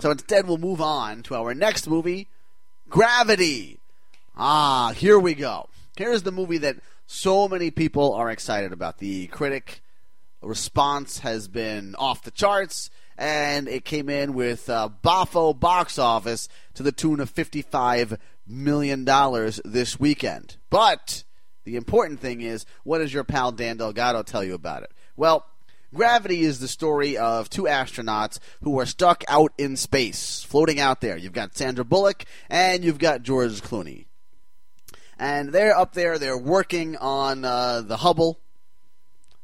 So 0.00 0.10
instead, 0.10 0.46
we'll 0.46 0.58
move 0.58 0.80
on 0.80 1.22
to 1.24 1.34
our 1.34 1.54
next 1.54 1.88
movie, 1.88 2.28
Gravity. 2.88 3.80
Ah, 4.36 4.92
here 4.96 5.18
we 5.18 5.34
go. 5.34 5.68
Here's 5.96 6.22
the 6.22 6.32
movie 6.32 6.58
that 6.58 6.76
so 7.06 7.48
many 7.48 7.70
people 7.70 8.14
are 8.14 8.30
excited 8.30 8.72
about. 8.72 8.98
The 8.98 9.26
critic 9.26 9.82
response 10.40 11.18
has 11.18 11.48
been 11.48 11.96
off 11.98 12.22
the 12.22 12.30
charts, 12.30 12.90
and 13.16 13.66
it 13.66 13.84
came 13.84 14.08
in 14.08 14.34
with 14.34 14.70
uh, 14.70 14.88
Boffo 15.02 15.58
box 15.58 15.98
office 15.98 16.48
to 16.74 16.82
the 16.82 16.92
tune 16.92 17.18
of 17.18 17.34
$55 17.34 18.18
million 18.46 19.04
this 19.64 19.98
weekend. 19.98 20.56
But 20.70 21.24
the 21.64 21.76
important 21.76 22.20
thing 22.20 22.40
is, 22.40 22.64
what 22.84 22.98
does 22.98 23.12
your 23.12 23.24
pal 23.24 23.52
Dan 23.52 23.76
Delgado 23.76 24.22
tell 24.22 24.44
you 24.44 24.54
about 24.54 24.84
it? 24.84 24.92
Well, 25.16 25.44
Gravity 25.94 26.42
is 26.42 26.60
the 26.60 26.68
story 26.68 27.16
of 27.16 27.48
two 27.48 27.62
astronauts 27.62 28.38
who 28.62 28.78
are 28.78 28.84
stuck 28.86 29.24
out 29.26 29.52
in 29.56 29.76
space, 29.76 30.42
floating 30.42 30.78
out 30.78 31.00
there. 31.00 31.16
You've 31.16 31.32
got 31.32 31.56
Sandra 31.56 31.84
Bullock 31.84 32.24
and 32.50 32.84
you've 32.84 32.98
got 32.98 33.22
George 33.22 33.62
Clooney. 33.62 34.04
And 35.18 35.50
they're 35.50 35.76
up 35.76 35.94
there, 35.94 36.18
they're 36.18 36.38
working 36.38 36.96
on 36.96 37.44
uh, 37.44 37.80
the 37.80 37.96
Hubble, 37.96 38.38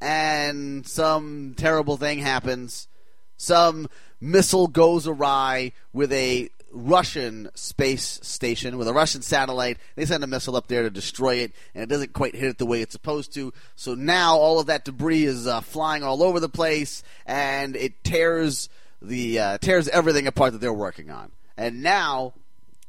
and 0.00 0.86
some 0.86 1.54
terrible 1.56 1.96
thing 1.96 2.20
happens. 2.20 2.88
Some 3.36 3.88
missile 4.20 4.68
goes 4.68 5.06
awry 5.06 5.72
with 5.92 6.12
a 6.12 6.50
Russian 6.70 7.50
space 7.54 8.20
station 8.22 8.76
with 8.76 8.88
a 8.88 8.92
Russian 8.92 9.22
satellite. 9.22 9.78
They 9.96 10.04
send 10.04 10.22
a 10.24 10.26
missile 10.26 10.56
up 10.56 10.68
there 10.68 10.82
to 10.82 10.90
destroy 10.90 11.36
it, 11.36 11.52
and 11.74 11.82
it 11.82 11.88
doesn't 11.88 12.12
quite 12.12 12.34
hit 12.34 12.48
it 12.48 12.58
the 12.58 12.66
way 12.66 12.82
it's 12.82 12.92
supposed 12.92 13.32
to. 13.34 13.52
So 13.76 13.94
now 13.94 14.36
all 14.36 14.60
of 14.60 14.66
that 14.66 14.84
debris 14.84 15.24
is 15.24 15.46
uh, 15.46 15.60
flying 15.60 16.02
all 16.02 16.22
over 16.22 16.40
the 16.40 16.48
place, 16.48 17.02
and 17.26 17.76
it 17.76 18.04
tears 18.04 18.68
the 19.00 19.38
uh, 19.38 19.58
tears 19.58 19.88
everything 19.88 20.26
apart 20.26 20.52
that 20.52 20.60
they're 20.60 20.72
working 20.72 21.10
on. 21.10 21.32
And 21.56 21.82
now 21.82 22.34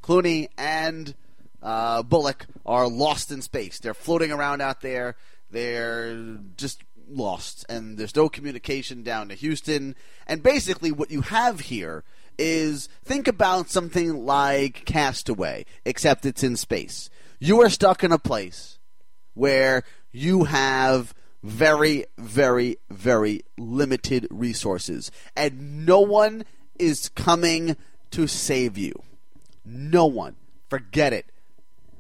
Clooney 0.03 0.49
and 0.57 1.15
uh, 1.61 2.03
Bullock 2.03 2.47
are 2.65 2.87
lost 2.87 3.31
in 3.31 3.41
space. 3.41 3.79
They're 3.79 3.93
floating 3.93 4.31
around 4.31 4.61
out 4.61 4.81
there. 4.81 5.15
They're 5.51 6.37
just 6.57 6.83
lost, 7.09 7.65
and 7.69 7.97
there's 7.97 8.15
no 8.15 8.29
communication 8.29 9.03
down 9.03 9.29
to 9.29 9.35
Houston. 9.35 9.95
And 10.27 10.43
basically, 10.43 10.91
what 10.91 11.11
you 11.11 11.21
have 11.21 11.61
here 11.61 12.03
is 12.39 12.87
think 13.03 13.27
about 13.27 13.69
something 13.69 14.25
like 14.25 14.85
Castaway, 14.85 15.65
except 15.85 16.25
it's 16.25 16.43
in 16.43 16.55
space. 16.55 17.09
You 17.39 17.61
are 17.61 17.69
stuck 17.69 18.03
in 18.03 18.11
a 18.11 18.17
place 18.17 18.79
where 19.33 19.83
you 20.11 20.45
have 20.45 21.13
very, 21.43 22.05
very, 22.17 22.77
very 22.89 23.43
limited 23.57 24.27
resources, 24.31 25.11
and 25.35 25.85
no 25.85 25.99
one 25.99 26.45
is 26.77 27.09
coming 27.09 27.75
to 28.11 28.27
save 28.27 28.77
you. 28.77 28.93
No 29.65 30.05
one. 30.05 30.35
Forget 30.69 31.13
it. 31.13 31.31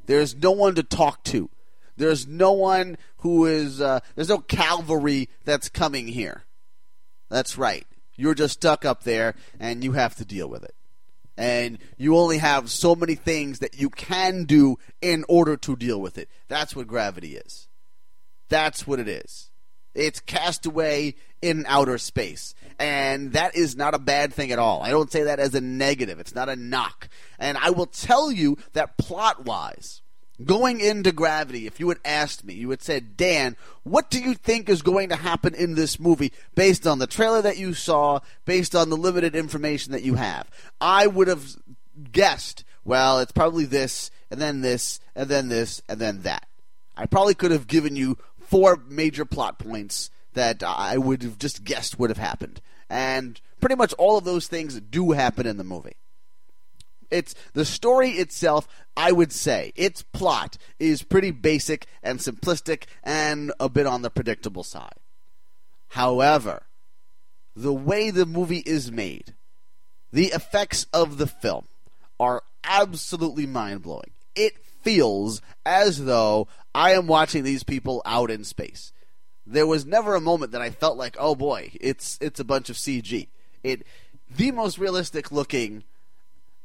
There's 0.05 0.35
no 0.35 0.51
one 0.51 0.75
to 0.75 0.83
talk 0.83 1.23
to. 1.25 1.49
There's 1.97 2.27
no 2.27 2.51
one 2.53 2.97
who 3.17 3.45
is, 3.45 3.81
uh, 3.81 3.99
there's 4.15 4.29
no 4.29 4.39
cavalry 4.39 5.29
that's 5.43 5.69
coming 5.69 6.07
here. 6.07 6.43
That's 7.29 7.57
right. 7.57 7.85
You're 8.19 8.35
just 8.35 8.55
stuck 8.55 8.83
up 8.83 9.03
there 9.03 9.35
and 9.59 9.83
you 9.83 9.93
have 9.93 10.15
to 10.17 10.25
deal 10.25 10.49
with 10.49 10.63
it. 10.63 10.75
And 11.37 11.77
you 11.97 12.17
only 12.17 12.39
have 12.39 12.69
so 12.69 12.95
many 12.95 13.15
things 13.15 13.59
that 13.59 13.79
you 13.79 13.89
can 13.89 14.43
do 14.43 14.77
in 15.01 15.23
order 15.29 15.55
to 15.55 15.77
deal 15.77 16.01
with 16.01 16.17
it. 16.17 16.29
That's 16.49 16.75
what 16.75 16.87
gravity 16.87 17.37
is. 17.37 17.69
That's 18.49 18.85
what 18.85 18.99
it 18.99 19.07
is. 19.07 19.49
It's 19.95 20.19
castaway 20.19 21.15
in 21.41 21.65
outer 21.65 21.97
space. 21.97 22.53
And 22.77 23.31
that 23.33 23.55
is 23.55 23.77
not 23.77 23.93
a 23.93 23.99
bad 23.99 24.33
thing 24.33 24.51
at 24.51 24.59
all. 24.59 24.83
I 24.83 24.89
don't 24.89 25.11
say 25.11 25.23
that 25.23 25.39
as 25.39 25.55
a 25.55 25.61
negative. 25.61 26.19
It's 26.19 26.35
not 26.35 26.49
a 26.49 26.57
knock. 26.57 27.07
And 27.39 27.57
I 27.57 27.69
will 27.69 27.85
tell 27.85 28.31
you 28.31 28.57
that 28.73 28.97
plot 28.97 29.45
wise, 29.45 30.01
Going 30.45 30.79
into 30.79 31.11
Gravity, 31.11 31.67
if 31.67 31.79
you 31.79 31.89
had 31.89 31.99
asked 32.05 32.45
me, 32.45 32.53
you 32.53 32.69
had 32.69 32.81
said, 32.81 33.17
Dan, 33.17 33.57
what 33.83 34.09
do 34.09 34.19
you 34.19 34.35
think 34.35 34.69
is 34.69 34.81
going 34.81 35.09
to 35.09 35.17
happen 35.17 35.53
in 35.53 35.75
this 35.75 35.99
movie 35.99 36.31
based 36.55 36.87
on 36.87 36.99
the 36.99 37.07
trailer 37.07 37.41
that 37.41 37.57
you 37.57 37.73
saw, 37.73 38.19
based 38.45 38.73
on 38.73 38.89
the 38.89 38.95
limited 38.95 39.35
information 39.35 39.91
that 39.91 40.03
you 40.03 40.15
have? 40.15 40.49
I 40.79 41.07
would 41.07 41.27
have 41.27 41.45
guessed, 42.11 42.63
well, 42.85 43.19
it's 43.19 43.33
probably 43.33 43.65
this, 43.65 44.11
and 44.31 44.39
then 44.39 44.61
this, 44.61 45.01
and 45.13 45.27
then 45.27 45.49
this, 45.49 45.81
and 45.89 45.99
then 45.99 46.21
that. 46.21 46.47
I 46.95 47.05
probably 47.05 47.33
could 47.33 47.51
have 47.51 47.67
given 47.67 47.97
you 47.97 48.17
four 48.39 48.81
major 48.87 49.25
plot 49.25 49.59
points 49.59 50.09
that 50.33 50.63
I 50.63 50.97
would 50.97 51.21
have 51.23 51.37
just 51.37 51.65
guessed 51.65 51.99
would 51.99 52.09
have 52.09 52.17
happened. 52.17 52.61
And 52.89 53.39
pretty 53.59 53.75
much 53.75 53.93
all 53.93 54.17
of 54.17 54.23
those 54.23 54.47
things 54.47 54.79
do 54.79 55.11
happen 55.11 55.45
in 55.45 55.57
the 55.57 55.63
movie. 55.63 55.97
It's 57.11 57.33
the 57.53 57.65
story 57.65 58.11
itself, 58.11 58.67
I 58.95 59.11
would 59.11 59.31
say, 59.31 59.71
its 59.75 60.03
plot 60.03 60.57
is 60.79 61.03
pretty 61.03 61.31
basic 61.31 61.87
and 62.03 62.19
simplistic 62.19 62.83
and 63.03 63.51
a 63.59 63.69
bit 63.69 63.87
on 63.87 64.01
the 64.01 64.09
predictable 64.09 64.63
side. 64.63 64.93
However, 65.89 66.63
the 67.55 67.73
way 67.73 68.11
the 68.11 68.25
movie 68.25 68.63
is 68.65 68.91
made, 68.91 69.33
the 70.11 70.27
effects 70.27 70.85
of 70.93 71.17
the 71.17 71.27
film 71.27 71.67
are 72.19 72.43
absolutely 72.63 73.45
mind 73.45 73.81
blowing. 73.81 74.11
It 74.35 74.53
feels 74.81 75.41
as 75.65 76.05
though 76.05 76.47
I 76.73 76.91
am 76.91 77.07
watching 77.07 77.43
these 77.43 77.63
people 77.63 78.01
out 78.05 78.31
in 78.31 78.43
space. 78.43 78.93
There 79.45 79.67
was 79.67 79.85
never 79.85 80.15
a 80.15 80.21
moment 80.21 80.51
that 80.51 80.61
I 80.61 80.69
felt 80.69 80.97
like, 80.97 81.17
oh 81.19 81.35
boy, 81.35 81.71
it's 81.81 82.17
it's 82.21 82.39
a 82.39 82.45
bunch 82.45 82.69
of 82.69 82.75
CG. 82.75 83.27
It 83.63 83.85
the 84.29 84.51
most 84.51 84.77
realistic 84.77 85.31
looking 85.31 85.83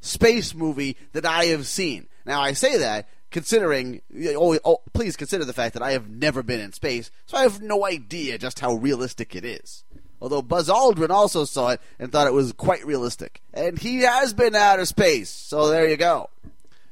space 0.05 0.55
movie 0.55 0.97
that 1.13 1.25
I 1.25 1.47
have 1.47 1.67
seen. 1.67 2.09
Now, 2.27 2.41
I 2.41 2.53
say 2.53 2.79
that 2.79 3.09
considering, 3.31 4.01
oh, 4.37 4.59
oh, 4.65 4.81
please 4.93 5.17
consider 5.17 5.45
the 5.45 5.53
fact 5.53 5.75
that 5.75 5.83
I 5.83 5.93
have 5.93 6.09
never 6.09 6.43
been 6.43 6.61
in 6.61 6.73
space, 6.73 7.11
so 7.27 7.37
I 7.37 7.43
have 7.43 7.61
no 7.61 7.85
idea 7.85 8.39
just 8.39 8.61
how 8.61 8.75
realistic 8.75 9.35
it 9.35 9.45
is. 9.45 9.85
Although 10.21 10.43
Buzz 10.43 10.69
Aldrin 10.69 11.11
also 11.11 11.45
saw 11.45 11.71
it 11.71 11.81
and 11.99 12.13
thought 12.13 12.29
it 12.29 12.33
was 12.33 12.53
quite 12.53 12.87
realistic. 12.87 13.43
And 13.53 13.79
he 13.79 14.01
has 14.01 14.33
been 14.33 14.55
out 14.55 14.79
of 14.79 14.89
space, 14.89 15.31
so 15.31 15.69
there 15.69 15.89
you 15.89 15.97
go. 15.97 16.31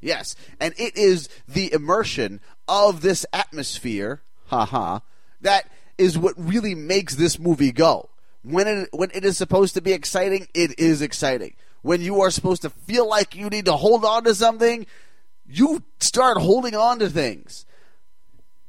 Yes, 0.00 0.34
and 0.58 0.74
it 0.76 0.96
is 0.96 1.28
the 1.46 1.72
immersion 1.72 2.40
of 2.66 3.02
this 3.02 3.24
atmosphere, 3.32 4.20
haha, 4.46 4.98
that 5.42 5.70
is 5.96 6.18
what 6.18 6.34
really 6.36 6.74
makes 6.74 7.14
this 7.14 7.38
movie 7.38 7.72
go. 7.72 8.08
When 8.42 8.66
it, 8.66 8.88
when 8.92 9.10
it 9.14 9.24
is 9.24 9.36
supposed 9.36 9.74
to 9.74 9.80
be 9.80 9.92
exciting, 9.92 10.48
it 10.54 10.76
is 10.80 11.02
exciting 11.02 11.54
when 11.82 12.00
you 12.00 12.20
are 12.22 12.31
supposed 12.31 12.62
to 12.62 12.70
feel 12.70 13.09
like 13.09 13.34
you 13.34 13.48
need 13.48 13.66
to 13.66 13.76
hold 13.76 14.04
on 14.04 14.25
to 14.25 14.34
something, 14.34 14.87
you 15.47 15.82
start 16.00 16.38
holding 16.38 16.75
on 16.75 16.98
to 17.00 17.10
things. 17.10 17.66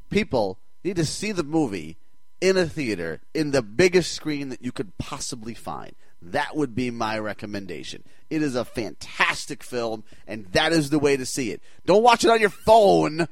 People 0.09 0.59
need 0.84 0.97
to 0.97 1.06
see 1.06 1.31
the 1.31 1.44
movie 1.44 1.97
in 2.41 2.57
a 2.57 2.66
theater 2.66 3.22
in 3.34 3.52
the 3.52 3.62
biggest 3.62 4.12
screen 4.12 4.50
that 4.50 4.62
you 4.62 4.72
could 4.72 4.97
possibly 4.97 5.53
find. 5.53 5.96
That 6.22 6.56
would 6.56 6.73
be 6.73 6.91
my 6.91 7.18
recommendation. 7.19 8.03
It 8.29 8.41
is 8.41 8.56
a 8.56 8.66
fantastic 8.66 9.63
film, 9.63 10.03
and 10.28 10.46
that 10.53 10.72
is 10.72 10.90
the 10.90 11.00
way 11.00 11.18
to 11.18 11.25
see 11.25 11.52
it. 11.52 11.62
Don't 11.85 12.03
watch 12.03 12.23
it 12.23 12.31
on 12.31 12.41
your 12.41 12.50
phone. 12.50 13.28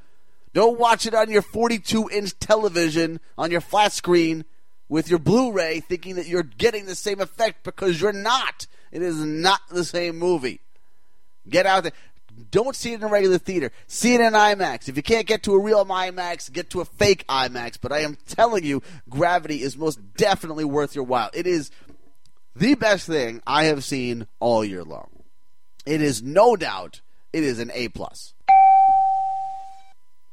Don't 0.53 0.79
watch 0.79 1.05
it 1.05 1.13
on 1.13 1.29
your 1.29 1.41
42 1.41 2.09
inch 2.09 2.37
television, 2.39 3.19
on 3.37 3.51
your 3.51 3.61
flat 3.61 3.93
screen 3.93 4.43
with 4.89 5.09
your 5.09 5.19
Blu 5.19 5.53
ray, 5.53 5.79
thinking 5.79 6.15
that 6.15 6.27
you're 6.27 6.43
getting 6.43 6.85
the 6.85 6.95
same 6.95 7.21
effect 7.21 7.63
because 7.63 8.01
you're 8.01 8.11
not. 8.11 8.67
It 8.91 9.01
is 9.01 9.17
not 9.17 9.61
the 9.69 9.83
same 9.83 10.17
movie. 10.17 10.61
Get 11.47 11.65
out 11.65 11.83
there. 11.83 11.93
Don't 12.49 12.75
see 12.75 12.93
it 12.93 13.01
in 13.01 13.03
a 13.03 13.07
regular 13.07 13.37
theater. 13.37 13.71
See 13.87 14.13
it 14.13 14.21
in 14.21 14.33
IMAX. 14.33 14.87
If 14.87 14.95
you 14.95 15.03
can't 15.03 15.27
get 15.27 15.43
to 15.43 15.53
a 15.53 15.59
real 15.59 15.85
IMAX, 15.85 16.51
get 16.51 16.69
to 16.71 16.81
a 16.81 16.85
fake 16.85 17.25
IMAX. 17.27 17.77
But 17.81 17.91
I 17.91 17.99
am 17.99 18.17
telling 18.27 18.63
you, 18.63 18.81
Gravity 19.09 19.61
is 19.61 19.77
most 19.77 19.99
definitely 20.15 20.63
worth 20.63 20.95
your 20.95 21.03
while. 21.03 21.29
It 21.33 21.45
is 21.45 21.71
the 22.55 22.75
best 22.75 23.07
thing 23.07 23.41
I 23.45 23.65
have 23.65 23.83
seen 23.83 24.27
all 24.39 24.63
year 24.63 24.83
long. 24.83 25.09
It 25.85 26.01
is 26.01 26.21
no 26.21 26.55
doubt. 26.55 27.01
It 27.33 27.43
is 27.43 27.59
an 27.59 27.71
A 27.73 27.89
plus. 27.89 28.33